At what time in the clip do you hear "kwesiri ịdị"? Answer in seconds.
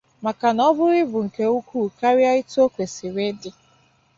2.73-3.49